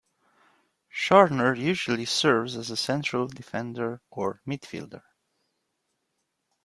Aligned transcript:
Scharner 0.89 1.53
usually 1.53 2.05
serves 2.05 2.57
as 2.57 2.71
a 2.71 2.75
central 2.75 3.27
defender 3.27 4.01
or 4.09 4.41
midfielder. 4.47 5.03